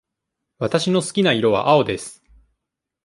[0.57, 2.23] わたしの好きな色は青です。